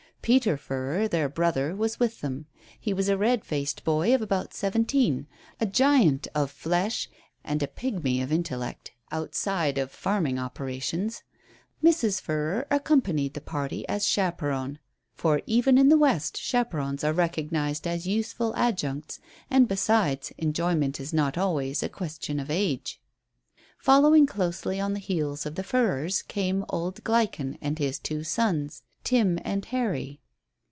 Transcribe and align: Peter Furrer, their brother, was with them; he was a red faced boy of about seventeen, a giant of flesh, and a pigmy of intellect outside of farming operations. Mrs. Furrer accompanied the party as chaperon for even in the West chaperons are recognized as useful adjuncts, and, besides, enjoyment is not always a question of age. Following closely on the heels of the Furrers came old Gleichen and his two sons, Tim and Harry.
Peter 0.23 0.55
Furrer, 0.55 1.07
their 1.07 1.27
brother, 1.27 1.75
was 1.75 1.99
with 1.99 2.21
them; 2.21 2.45
he 2.79 2.93
was 2.93 3.09
a 3.09 3.17
red 3.17 3.43
faced 3.43 3.83
boy 3.83 4.13
of 4.13 4.21
about 4.21 4.53
seventeen, 4.53 5.25
a 5.59 5.65
giant 5.65 6.27
of 6.35 6.51
flesh, 6.51 7.09
and 7.43 7.63
a 7.63 7.67
pigmy 7.67 8.21
of 8.21 8.31
intellect 8.31 8.91
outside 9.11 9.79
of 9.79 9.89
farming 9.89 10.37
operations. 10.37 11.23
Mrs. 11.83 12.21
Furrer 12.21 12.67
accompanied 12.69 13.33
the 13.33 13.41
party 13.41 13.83
as 13.89 14.05
chaperon 14.05 14.77
for 15.15 15.41
even 15.47 15.75
in 15.75 15.89
the 15.89 15.97
West 15.97 16.37
chaperons 16.37 17.03
are 17.03 17.13
recognized 17.13 17.87
as 17.87 18.05
useful 18.05 18.53
adjuncts, 18.55 19.19
and, 19.49 19.67
besides, 19.67 20.31
enjoyment 20.37 20.99
is 20.99 21.11
not 21.11 21.35
always 21.35 21.81
a 21.81 21.89
question 21.89 22.39
of 22.39 22.51
age. 22.51 23.01
Following 23.79 24.27
closely 24.27 24.79
on 24.79 24.93
the 24.93 24.99
heels 24.99 25.47
of 25.47 25.55
the 25.55 25.63
Furrers 25.63 26.21
came 26.21 26.63
old 26.69 27.03
Gleichen 27.03 27.57
and 27.59 27.79
his 27.79 27.97
two 27.97 28.23
sons, 28.23 28.83
Tim 29.03 29.39
and 29.43 29.65
Harry. 29.65 30.19